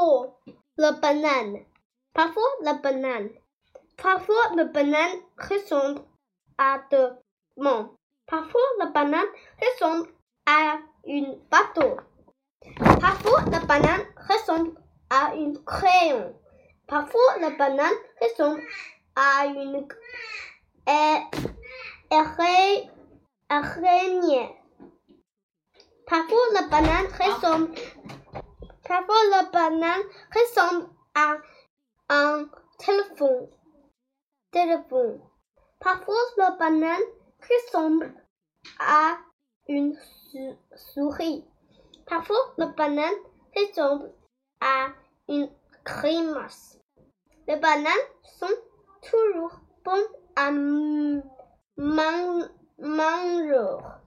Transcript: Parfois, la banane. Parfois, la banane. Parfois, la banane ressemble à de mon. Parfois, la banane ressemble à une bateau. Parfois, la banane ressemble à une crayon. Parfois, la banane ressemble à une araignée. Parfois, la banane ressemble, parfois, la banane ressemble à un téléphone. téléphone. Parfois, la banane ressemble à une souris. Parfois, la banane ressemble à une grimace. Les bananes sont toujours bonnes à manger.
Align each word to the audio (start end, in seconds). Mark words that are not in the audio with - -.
Parfois, 0.00 0.40
la 0.78 0.92
banane. 0.92 1.58
Parfois, 2.14 2.48
la 2.62 2.72
banane. 2.72 3.28
Parfois, 3.98 4.56
la 4.56 4.64
banane 4.64 5.18
ressemble 5.36 6.00
à 6.56 6.80
de 6.90 7.10
mon. 7.58 7.90
Parfois, 8.26 8.62
la 8.78 8.86
banane 8.86 9.26
ressemble 9.60 10.08
à 10.46 10.78
une 11.04 11.38
bateau. 11.50 11.98
Parfois, 12.98 13.42
la 13.50 13.60
banane 13.60 14.06
ressemble 14.26 14.72
à 15.10 15.34
une 15.34 15.62
crayon. 15.64 16.34
Parfois, 16.86 17.36
la 17.38 17.50
banane 17.50 18.00
ressemble 18.22 18.62
à 19.16 19.44
une 19.44 19.86
araignée. 23.50 24.48
Parfois, 26.06 26.46
la 26.54 26.62
banane 26.68 27.06
ressemble, 27.20 27.74
parfois, 28.90 29.24
la 29.30 29.44
banane 29.44 30.02
ressemble 30.34 30.88
à 31.14 31.36
un 32.08 32.48
téléphone. 32.76 33.48
téléphone. 34.50 35.20
Parfois, 35.78 36.16
la 36.38 36.50
banane 36.50 37.08
ressemble 37.48 38.12
à 38.80 39.16
une 39.68 39.96
souris. 40.74 41.44
Parfois, 42.04 42.52
la 42.58 42.66
banane 42.66 43.14
ressemble 43.56 44.12
à 44.60 44.88
une 45.28 45.48
grimace. 45.84 46.80
Les 47.46 47.56
bananes 47.56 48.08
sont 48.24 48.58
toujours 49.08 49.60
bonnes 49.84 50.02
à 50.34 50.50
manger. 52.80 53.99